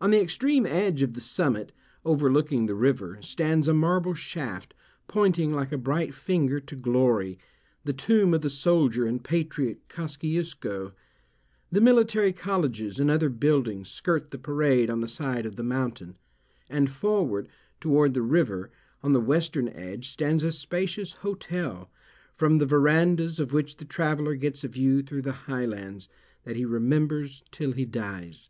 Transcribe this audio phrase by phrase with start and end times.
[0.00, 1.70] On the extreme edge of the summit,
[2.02, 4.72] overlooking the river, stands a marble shaft,
[5.06, 7.38] pointing like a bright finger to glory,
[7.84, 10.94] the tomb of the soldier and patriot Kosciusko.
[11.70, 16.16] The military colleges and other buildings skirt the parade on the side of the mountain;
[16.70, 17.46] and forward,
[17.82, 18.70] toward the river,
[19.02, 21.90] on the western edge, stands a spacious hotel,
[22.34, 26.08] from the verandahs of which the traveller gets a view through the highlands,
[26.44, 28.48] that he remembers till he dies.